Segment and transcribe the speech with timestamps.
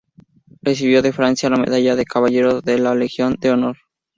[0.63, 3.77] Recibió de Francia la medalla de Caballero de la Legión de Honor.